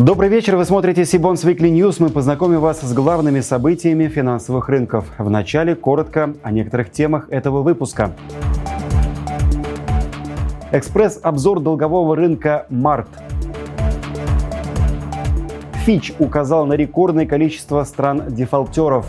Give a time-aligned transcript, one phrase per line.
[0.00, 1.96] Добрый вечер, вы смотрите Сибонс Weekly News.
[1.98, 5.04] Мы познакомим вас с главными событиями финансовых рынков.
[5.18, 8.10] В начале коротко о некоторых темах этого выпуска.
[10.72, 13.08] Экспресс-обзор долгового рынка «Март».
[15.84, 19.04] Фич указал на рекордное количество стран-дефолтеров.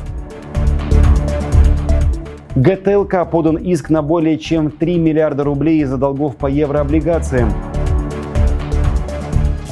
[2.55, 7.70] ГТЛК подан иск на более чем 3 миллиарда рублей из-за долгов по еврооблигациям.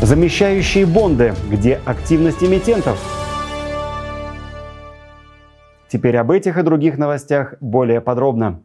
[0.10, 1.36] Замещающие бонды.
[1.52, 3.00] Где активность эмитентов?
[5.88, 8.64] Теперь об этих и других новостях более подробно.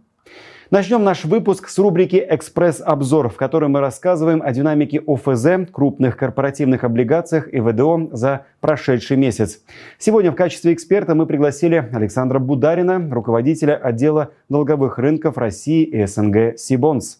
[0.70, 6.82] Начнем наш выпуск с рубрики «Экспресс-обзор», в которой мы рассказываем о динамике ОФЗ, крупных корпоративных
[6.82, 9.60] облигациях и ВДО за прошедший месяц.
[9.98, 16.58] Сегодня в качестве эксперта мы пригласили Александра Бударина, руководителя отдела долговых рынков России и СНГ
[16.58, 17.18] «Сибонс».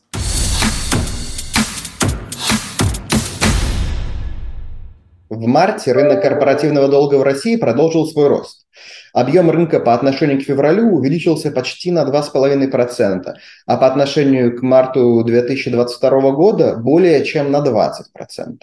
[5.34, 8.66] В марте рынок корпоративного долга в России продолжил свой рост.
[9.12, 13.34] Объем рынка по отношению к февралю увеличился почти на 2,5%,
[13.66, 18.58] а по отношению к марту 2022 года более чем на 20%.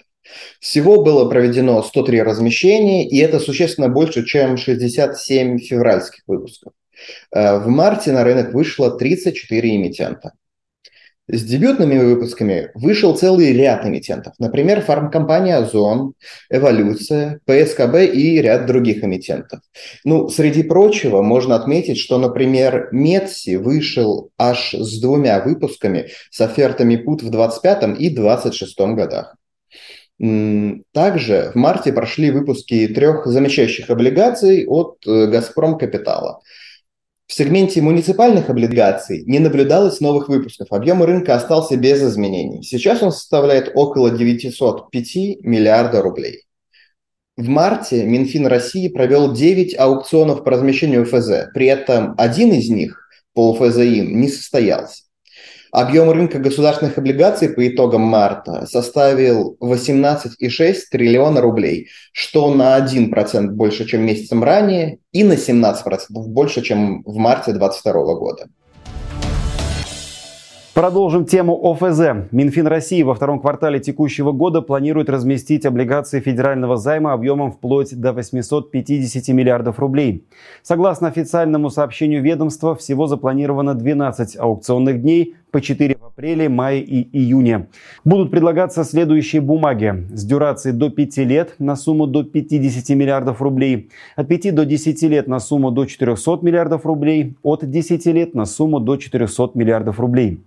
[0.60, 6.72] Всего было проведено 103 размещения, и это существенно больше, чем 67 февральских выпусков.
[7.34, 10.32] Э, в марте на рынок вышло 34 эмитента.
[11.28, 14.34] С дебютными выпусками вышел целый ряд эмитентов.
[14.40, 16.14] Например, фармкомпания «Озон»,
[16.50, 19.60] «Эволюция», ПСКБ и ряд других эмитентов.
[20.04, 26.96] Ну, среди прочего, можно отметить, что, например, Медси вышел аж с двумя выпусками с офертами
[26.96, 29.36] ПУТ в 25 и 26 годах.
[30.92, 36.40] Также в марте прошли выпуски трех замещающих облигаций от э, «Газпром Капитала».
[37.26, 40.68] В сегменте муниципальных облигаций не наблюдалось новых выпусков.
[40.70, 42.62] Объем рынка остался без изменений.
[42.62, 46.42] Сейчас он составляет около 905 миллиарда рублей.
[47.36, 51.50] В марте Минфин России провел 9 аукционов по размещению ФЗ.
[51.54, 55.04] При этом один из них по ФЗИМ не состоялся.
[55.72, 63.86] Объем рынка государственных облигаций по итогам марта составил 18,6 триллиона рублей, что на 1% больше,
[63.86, 65.74] чем месяцем ранее, и на 17%
[66.10, 68.48] больше, чем в марте 2022 года.
[70.74, 72.28] Продолжим тему ОФЗ.
[72.30, 78.14] Минфин России во втором квартале текущего года планирует разместить облигации федерального займа объемом вплоть до
[78.14, 80.26] 850 миллиардов рублей.
[80.62, 87.08] Согласно официальному сообщению ведомства, всего запланировано 12 аукционных дней по 4 в апреле, мае и
[87.16, 87.68] июне.
[88.04, 93.90] Будут предлагаться следующие бумаги с дюрацией до 5 лет на сумму до 50 миллиардов рублей,
[94.16, 98.46] от 5 до 10 лет на сумму до 400 миллиардов рублей, от 10 лет на
[98.46, 100.40] сумму до 400 миллиардов рублей.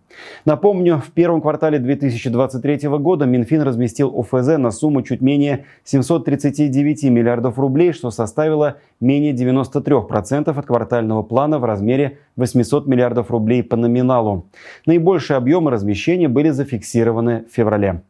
[0.45, 7.57] Напомню, в первом квартале 2023 года Минфин разместил ОФЗ на сумму чуть менее 739 миллиардов
[7.57, 14.45] рублей, что составило менее 93% от квартального плана в размере 800 миллиардов рублей по номиналу.
[14.85, 18.01] Наибольшие объемы размещения были зафиксированы в феврале.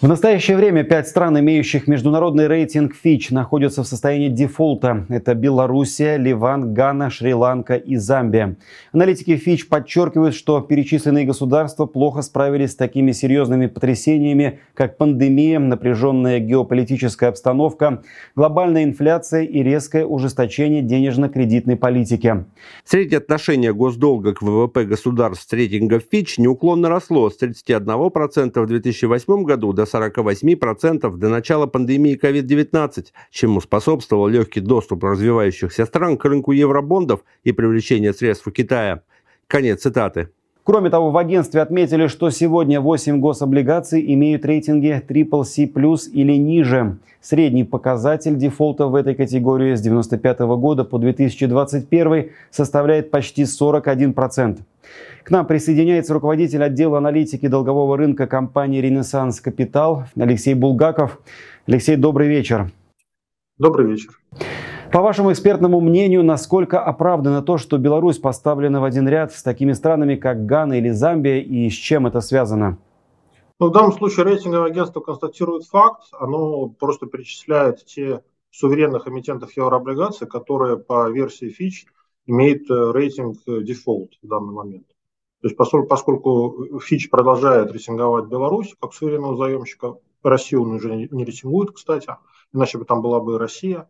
[0.00, 5.04] В настоящее время пять стран, имеющих международный рейтинг Fitch, находятся в состоянии дефолта.
[5.08, 8.56] Это Белоруссия, Ливан, Гана, Шри-Ланка и Замбия.
[8.92, 16.38] Аналитики Fitch подчеркивают, что перечисленные государства плохо справились с такими серьезными потрясениями, как пандемия, напряженная
[16.38, 18.04] геополитическая обстановка,
[18.36, 22.44] глобальная инфляция и резкое ужесточение денежно-кредитной политики.
[22.84, 29.72] Среднее отношение госдолга к ВВП государств рейтинга Fitch неуклонно росло с 31% в 2008 году
[29.72, 37.24] до 48% до начала пандемии COVID-19, чему способствовал легкий доступ развивающихся стран к рынку евробондов
[37.44, 39.02] и привлечение средств у Китая.
[39.46, 40.30] Конец цитаты.
[40.68, 46.98] Кроме того, в агентстве отметили, что сегодня 8 гособлигаций имеют рейтинги CCC+, или ниже.
[47.22, 54.58] Средний показатель дефолта в этой категории с 1995 года по 2021 составляет почти 41%.
[55.22, 61.18] К нам присоединяется руководитель отдела аналитики долгового рынка компании «Ренессанс Капитал» Алексей Булгаков.
[61.66, 62.70] Алексей, добрый вечер.
[63.56, 64.10] Добрый вечер.
[64.92, 69.72] По вашему экспертному мнению, насколько оправдано то, что Беларусь поставлена в один ряд с такими
[69.72, 72.78] странами, как Гана или Замбия, и с чем это связано?
[73.60, 80.26] Ну, в данном случае рейтинговое агентство констатирует факт, оно просто перечисляет те суверенных эмитентов еврооблигаций,
[80.26, 81.86] которые по версии Fitch
[82.26, 84.86] имеют э, рейтинг э, дефолт в данный момент.
[85.42, 91.24] То есть поскольку, поскольку Фич продолжает рейтинговать Беларусь как суверенного заемщика, Россию он уже не
[91.24, 92.08] рейтингует, кстати,
[92.54, 93.86] иначе бы там была бы Россия,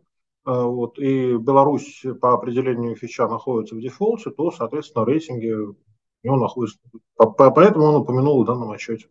[0.49, 5.75] вот, и Беларусь по определению Фича находится в дефолте, то, соответственно, рейтинги у
[6.23, 6.79] него находятся.
[7.17, 9.07] Поэтому он упомянул в данном отчете.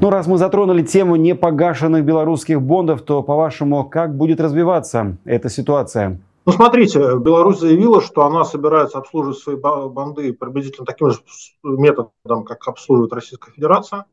[0.00, 6.20] Ну, раз мы затронули тему непогашенных белорусских бондов, то, по-вашему, как будет развиваться эта ситуация?
[6.46, 11.18] Ну, смотрите, Беларусь заявила, что она собирается обслуживать свои банды приблизительно таким же
[11.62, 14.06] методом, как обслуживает Российская Федерация.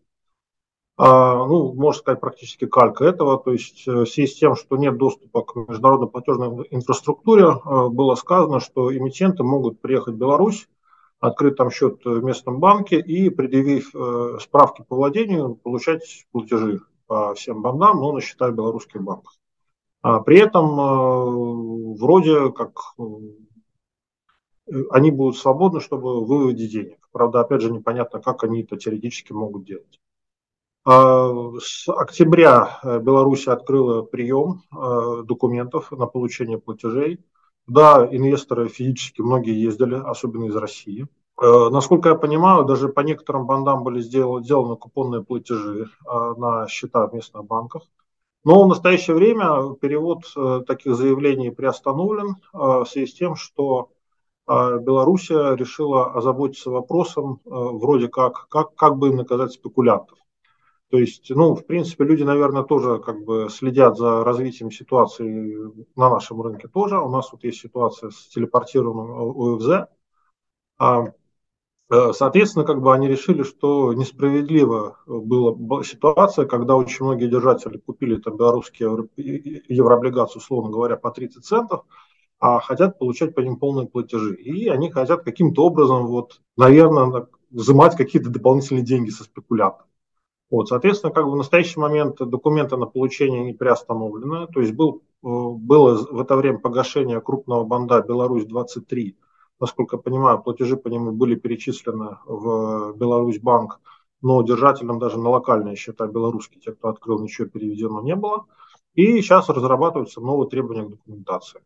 [1.00, 3.38] А, ну, можно сказать, практически калька этого.
[3.38, 7.88] То есть э, в связи с тем, что нет доступа к международной платежной инфраструктуре, э,
[7.90, 10.68] было сказано, что эмитенты могут приехать в Беларусь,
[11.20, 17.36] открыть там счет в местном банке и, предъявив э, справки по владению, получать платежи по
[17.36, 19.36] всем бандам, но на счета в белорусских банках.
[20.02, 22.96] А при этом вроде как
[24.92, 27.08] они будут свободны, чтобы выводить денег.
[27.12, 30.00] Правда, опять же, непонятно, как они это теоретически могут делать.
[30.89, 37.19] А, с октября э, Беларусь открыла прием э, документов на получение платежей.
[37.68, 41.06] Да, инвесторы физически многие ездили, особенно из России.
[41.42, 47.13] Э, насколько я понимаю, даже по некоторым бандам были сделаны, купонные платежи на счета в
[47.13, 47.81] местных банках.
[48.45, 50.24] Но в настоящее время перевод
[50.66, 53.89] таких заявлений приостановлен в связи с тем, что
[54.48, 60.18] Белоруссия решила озаботиться вопросом вроде как, как, как бы наказать спекулянтов.
[60.89, 65.25] То есть, ну, в принципе, люди, наверное, тоже как бы следят за развитием ситуации
[65.98, 66.98] на нашем рынке тоже.
[66.98, 69.89] У нас вот есть ситуация с телепортированным УФЗ.
[70.80, 71.04] А,
[71.89, 78.16] э, соответственно, как бы они решили, что несправедливо была ситуация, когда очень многие держатели купили
[78.16, 79.10] там белорусские
[79.68, 81.84] еврооблигации, условно говоря, по 30 центов,
[82.39, 84.36] а хотят получать по ним полные платежи.
[84.36, 89.86] И они хотят каким-то образом, вот, наверное, взимать какие-то дополнительные деньги со спекулянтов.
[90.50, 94.48] Вот, соответственно, как бы в настоящий момент документы на получение не приостановлены.
[94.48, 99.16] То есть был, э, было в это время погашение крупного банда «Беларусь-23».
[99.60, 103.82] Насколько я понимаю, платежи по нему были перечислены в Беларусь-банк,
[104.22, 108.46] но держателям даже на локальные счета белорусские, те, кто открыл, ничего переведено не было.
[108.94, 111.62] И сейчас разрабатываются новые требования к документации.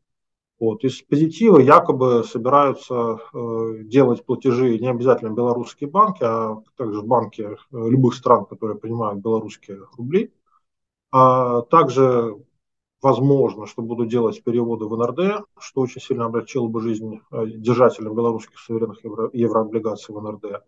[0.62, 0.84] Вот.
[0.84, 7.56] Из позитива якобы собираются э, делать платежи не обязательно белорусские банки, а также банки э,
[7.72, 10.32] любых стран, которые принимают белорусские рубли.
[11.12, 12.38] А также
[13.02, 18.14] возможно, что будут делать переводы в НРД, что очень сильно облегчило бы жизнь э, держателям
[18.14, 20.64] белорусских суверенных евро, еврооблигаций в НРД.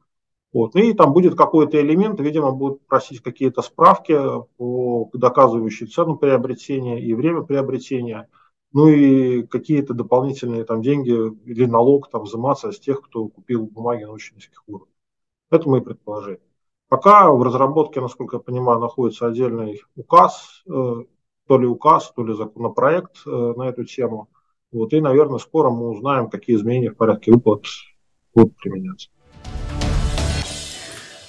[0.54, 0.76] Вот.
[0.76, 4.20] И там будет какой-то элемент, видимо, будут просить какие-то справки,
[4.58, 8.28] по, доказывающие цену приобретения и время приобретения–
[8.74, 11.12] ну и какие-то дополнительные там деньги
[11.46, 14.90] или налог там взиматься с тех, кто купил бумаги на очень низких уровнях.
[15.52, 16.42] Это мои предположения.
[16.90, 21.04] Пока в разработке, насколько я понимаю, находится отдельный указ, э,
[21.48, 24.30] то ли указ, то ли законопроект э, на эту тему.
[24.72, 27.64] Вот, и, наверное, скоро мы узнаем, какие изменения в порядке выплат
[28.34, 29.10] будут применяться.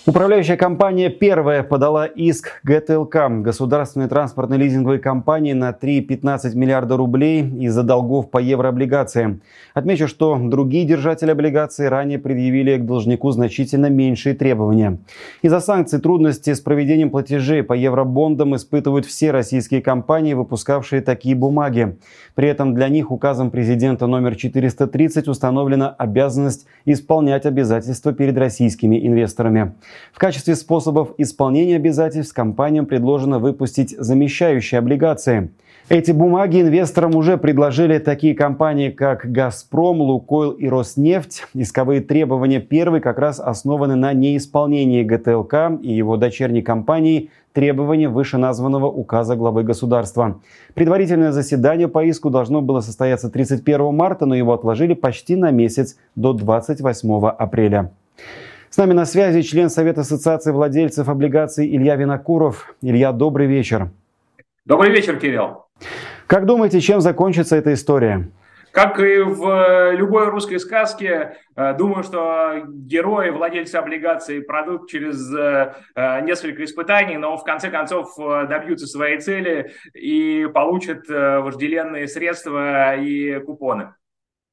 [0.06, 7.82] Управляющая компания «Первая» подала иск ГТЛК, государственной транспортной лизинговой компании, на 3,15 миллиарда рублей из-за
[7.84, 9.40] долгов по еврооблигациям.
[9.72, 14.98] Отмечу, что другие держатели облигаций ранее предъявили к должнику значительно меньшие требования.
[15.40, 21.96] Из-за санкций трудности с проведением платежей по евробондам испытывают все российские компании, выпускавшие такие бумаги.
[22.34, 29.72] При этом для них указом президента номер 430 установлена обязанность исполнять обязательства перед российскими инвесторами.
[30.12, 35.50] В качестве способов исполнения обязательств компаниям предложено выпустить замещающие облигации.
[35.90, 41.44] Эти бумаги инвесторам уже предложили такие компании, как «Газпром», «Лукойл» и «Роснефть».
[41.52, 48.86] Исковые требования первой как раз основаны на неисполнении ГТЛК и его дочерней компании требования вышеназванного
[48.86, 50.40] указа главы государства.
[50.72, 55.96] Предварительное заседание по иску должно было состояться 31 марта, но его отложили почти на месяц
[56.16, 57.92] до 28 апреля.
[58.74, 62.74] С нами на связи член Совета Ассоциации владельцев облигаций Илья Винокуров.
[62.82, 63.90] Илья, добрый вечер.
[64.64, 65.66] Добрый вечер, Кирилл.
[66.26, 68.28] Как думаете, чем закончится эта история?
[68.72, 75.32] Как и в э, любой русской сказке, э, думаю, что герои, владельцы облигаций пройдут через
[75.32, 75.74] э,
[76.22, 83.94] несколько испытаний, но в конце концов добьются своей цели и получат вожделенные средства и купоны.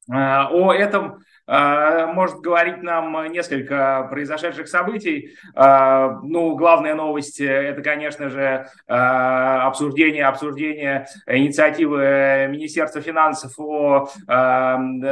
[0.08, 5.36] О этом может говорить нам несколько произошедших событий.
[5.56, 14.08] А, ну, главная новость– это, конечно же, обсуждение, обсуждение инициативы Министерства финансов о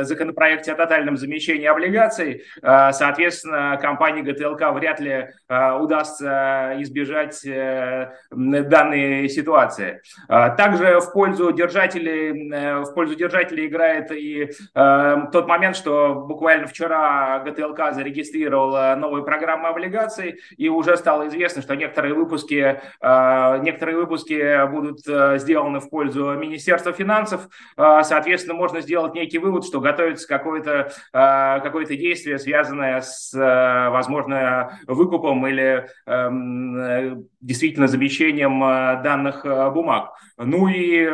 [0.02, 2.44] законопроекте о тотальном замещении облигаций.
[2.62, 10.02] Соответственно, компании ГТЛК вряд ли удастся избежать э, данной ситуации.
[10.28, 17.40] Также в пользу держателей, э, в пользу держателей играет и тот момент, что буквально вчера
[17.40, 25.00] ГТЛК зарегистрировал новые программы облигаций, и уже стало известно, что некоторые выпуски, некоторые выпуски будут
[25.42, 27.48] сделаны в пользу Министерства финансов.
[27.76, 35.88] Соответственно, можно сделать некий вывод, что готовится какое-то какое действие, связанное с, возможно, выкупом или
[36.06, 38.60] эм, действительно замещением
[39.02, 40.12] данных бумаг.
[40.38, 41.10] Ну и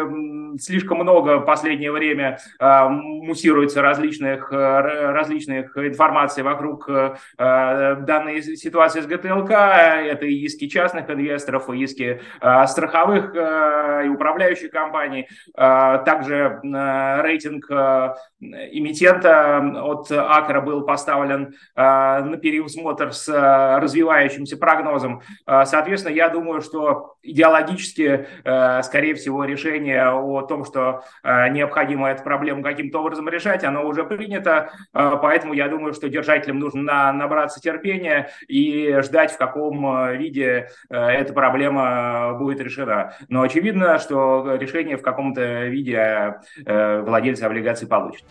[0.60, 9.02] слишком много в последнее время э, муссируется различных, э, различных информаций вокруг э, данной ситуации
[9.02, 9.52] с ГТЛК.
[9.52, 15.28] Это и иски частных инвесторов, и иски э, страховых э, и управляющих компаний.
[15.56, 23.80] Э, также э, рейтинг э, эмитента от Акра был поставлен э, на переусмотр с э,
[23.80, 25.22] развивающимся прогнозом.
[25.48, 32.10] Э, соответственно, я думаю, что идеологически, э, скорее всего, решение о том, что э, необходимо
[32.10, 37.12] эту проблему каким-то образом решать, оно уже принято, э, поэтому я думаю, что держателям нужно
[37.12, 43.14] набраться терпения и ждать, в каком виде эта проблема будет решена.
[43.30, 48.26] Но очевидно, что решение в каком-то виде владельцы облигаций получат.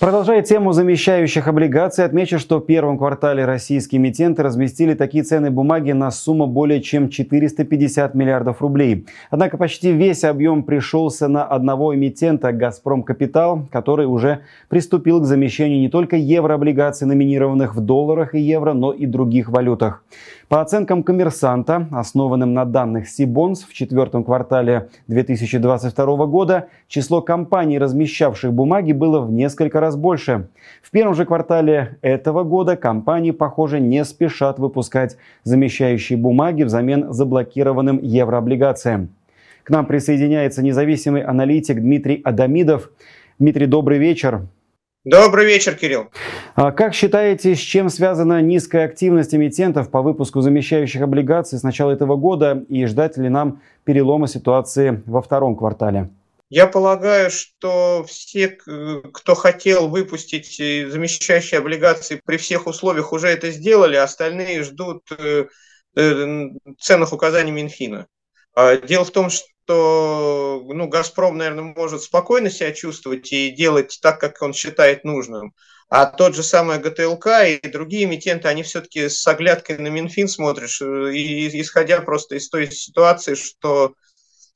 [0.00, 5.92] Продолжая тему замещающих облигаций, отмечу, что в первом квартале российские эмитенты разместили такие ценные бумаги
[5.92, 9.06] на сумму более чем 450 миллиардов рублей.
[9.28, 14.40] Однако почти весь объем пришелся на одного эмитента «Газпром Капитал», который уже
[14.70, 20.02] приступил к замещению не только еврооблигаций, номинированных в долларах и евро, но и других валютах.
[20.50, 28.52] По оценкам коммерсанта, основанным на данных Сибонс, в четвертом квартале 2022 года число компаний, размещавших
[28.52, 30.48] бумаги, было в несколько раз больше.
[30.82, 38.00] В первом же квартале этого года компании, похоже, не спешат выпускать замещающие бумаги взамен заблокированным
[38.02, 39.10] еврооблигациям.
[39.62, 42.90] К нам присоединяется независимый аналитик Дмитрий Адамидов.
[43.38, 44.48] Дмитрий, добрый вечер.
[45.04, 46.10] Добрый вечер, Кирилл.
[46.54, 51.92] А как считаете, с чем связана низкая активность эмитентов по выпуску замещающих облигаций с начала
[51.92, 56.10] этого года и ждать ли нам перелома ситуации во втором квартале?
[56.50, 63.50] Я полагаю, что все, кто хотел выпустить э, замещающие облигации при всех условиях, уже это
[63.52, 65.46] сделали, а остальные ждут э,
[65.96, 68.06] э, ценных указаний Минфина.
[68.54, 73.98] А дело в том, что что ну, «Газпром», наверное, может спокойно себя чувствовать и делать
[74.02, 75.54] так, как он считает нужным.
[75.88, 80.82] А тот же самый ГТЛК и другие эмитенты, они все-таки с оглядкой на Минфин смотришь,
[80.82, 83.94] э, и, исходя просто из той ситуации, что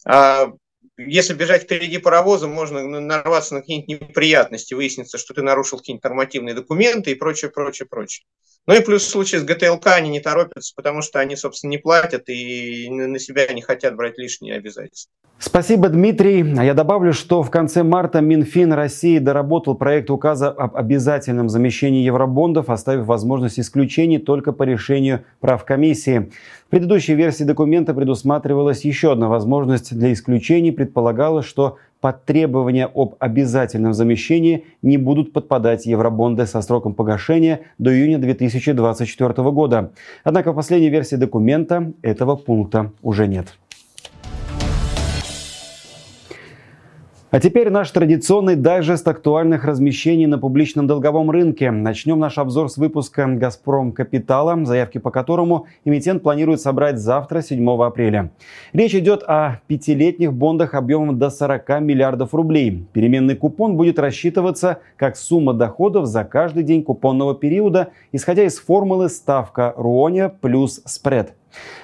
[0.04, 0.52] а,
[0.97, 6.54] если бежать впереди паровоза, можно нарваться на какие-нибудь неприятности, выяснится, что ты нарушил какие-нибудь нормативные
[6.54, 8.26] документы и прочее, прочее, прочее.
[8.66, 11.78] Ну и плюс в случае с ГТЛК они не торопятся, потому что они, собственно, не
[11.78, 15.11] платят и на себя не хотят брать лишние обязательства.
[15.38, 16.54] Спасибо, Дмитрий.
[16.56, 22.02] А я добавлю, что в конце марта Минфин России доработал проект указа об обязательном замещении
[22.02, 26.30] евробондов, оставив возможность исключений только по решению правкомиссии.
[26.66, 30.73] В предыдущей версии документа предусматривалась еще одна возможность для исключений.
[30.73, 37.96] Предполагалось, что под требования об обязательном замещении не будут подпадать евробонды со сроком погашения до
[37.96, 39.90] июня 2024 года.
[40.23, 43.56] Однако в последней версии документа этого пункта уже нет.
[47.35, 51.73] А теперь наш традиционный дайджест актуальных размещений на публичном долговом рынке.
[51.73, 57.69] Начнем наш обзор с выпуска «Газпром Капитала», заявки по которому эмитент планирует собрать завтра, 7
[57.83, 58.31] апреля.
[58.73, 62.87] Речь идет о пятилетних бондах объемом до 40 миллиардов рублей.
[62.93, 69.09] Переменный купон будет рассчитываться как сумма доходов за каждый день купонного периода, исходя из формулы
[69.09, 71.35] ставка РУОНИА плюс спред.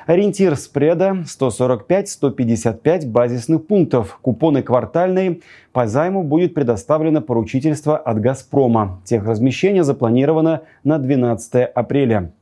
[0.07, 4.19] Ориентир спреда 145-155 базисных пунктов.
[4.23, 5.41] Купоны квартальные.
[5.73, 9.01] По займу будет предоставлено поручительство от «Газпрома».
[9.05, 12.33] Техразмещение запланировано на 12 апреля.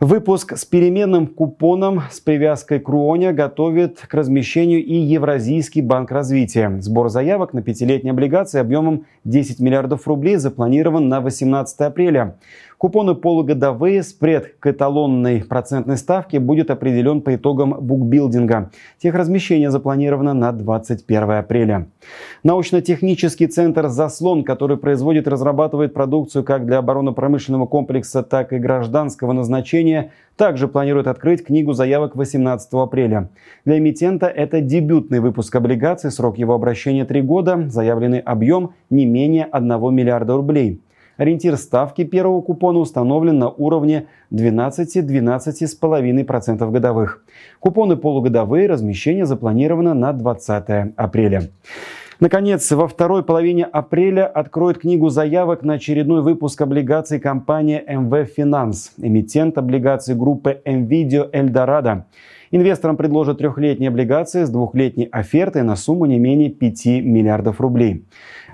[0.00, 6.76] Выпуск с переменным купоном с привязкой к РУОНе готовит к размещению и Евразийский банк развития.
[6.80, 12.36] Сбор заявок на пятилетние облигации объемом 10 миллиардов рублей запланирован на 18 апреля.
[12.84, 18.72] Купоны полугодовые, спред к эталонной процентной ставке будет определен по итогам букбилдинга.
[18.98, 21.86] Техразмещение запланировано на 21 апреля.
[22.42, 29.32] Научно-технический центр «Заслон», который производит и разрабатывает продукцию как для оборонно-промышленного комплекса, так и гражданского
[29.32, 33.30] назначения, также планирует открыть книгу заявок 18 апреля.
[33.64, 39.46] Для эмитента это дебютный выпуск облигаций, срок его обращения 3 года, заявленный объем не менее
[39.46, 40.82] 1 миллиарда рублей.
[41.16, 47.24] Ориентир ставки первого купона установлен на уровне 12-12,5% годовых.
[47.60, 51.50] Купоны полугодовые, размещение запланировано на 20 апреля.
[52.20, 58.92] Наконец, во второй половине апреля откроет книгу заявок на очередной выпуск облигаций компания МВ Финанс,
[58.98, 62.06] эмитент облигаций группы МВидео Эльдорадо.
[62.52, 68.04] Инвесторам предложат трехлетние облигации с двухлетней офертой на сумму не менее 5 миллиардов рублей.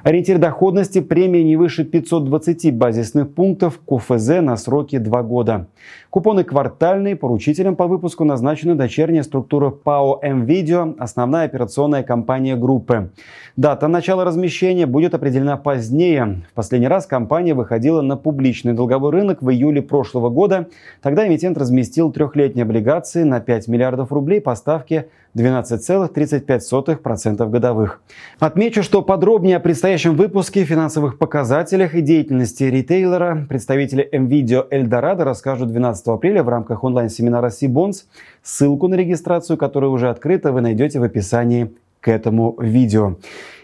[0.03, 5.67] Ориентир доходности премии не выше 520 базисных пунктов КУФЗ на сроки 2 года.
[6.09, 13.11] Купоны квартальные, поручителем по выпуску назначена дочерняя структура ПАО МВидео, основная операционная компания группы.
[13.57, 16.45] Дата начала размещения будет определена позднее.
[16.51, 20.69] В последний раз компания выходила на публичный долговой рынок в июле прошлого года.
[21.03, 28.01] Тогда эмитент разместил трехлетние облигации на 5 миллиардов рублей по ставке 12,35% годовых.
[28.41, 35.73] Отмечу, что подробнее о предстоящем выпуске, финансовых показателях и деятельности ритейлера представители MVideo Эльдорадо расскажут
[35.73, 38.07] 12 апреля в рамках онлайн-семинара Сибонс.
[38.43, 43.17] Ссылку на регистрацию, которая уже открыта, вы найдете в описании к этому видео.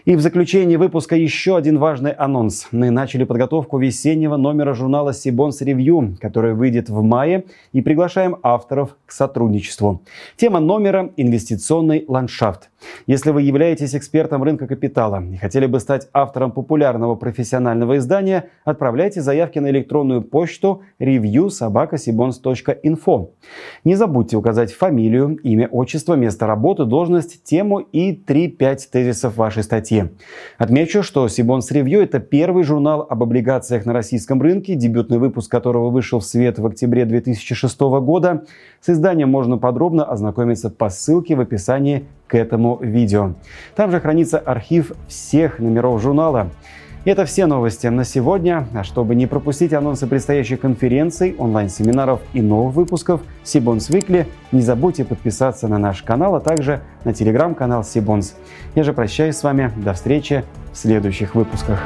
[0.07, 2.69] И в заключении выпуска еще один важный анонс.
[2.71, 8.95] Мы начали подготовку весеннего номера журнала Сибонс Ревью, который выйдет в мае, и приглашаем авторов
[9.05, 10.01] к сотрудничеству.
[10.37, 12.69] Тема номера– инвестиционный ландшафт.
[13.05, 19.21] Если вы являетесь экспертом рынка капитала и хотели бы стать автором популярного профессионального издания, отправляйте
[19.21, 23.31] заявки на электронную почту review.sobakasibons.info.
[23.83, 29.96] Не забудьте указать фамилию, имя, отчество, место работы, должность, тему и 3-5 тезисов вашей статьи
[29.97, 30.11] статье.
[30.57, 35.89] Отмечу, что Сибонс Ревью– это первый журнал об облигациях на российском рынке, дебютный выпуск которого
[35.89, 38.45] вышел в свет в октябре 2006 года.
[38.81, 43.33] С изданием можно подробно ознакомиться по ссылке в описании к этому видео.
[43.75, 46.49] Там же хранится архив всех номеров журнала.
[47.07, 48.67] Это все новости на сегодня.
[48.75, 55.05] А чтобы не пропустить анонсы предстоящих конференций, онлайн-семинаров и новых выпусков Сибонс Weekly, не забудьте
[55.05, 58.35] подписаться на наш канал, а также на телеграм-канал Сибонс.
[58.75, 59.71] Я же прощаюсь с вами.
[59.77, 61.79] До встречи в следующих выпусках.